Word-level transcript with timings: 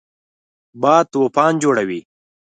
باد 0.81 1.05
طوفان 1.13 1.53
جوړوي 1.63 1.99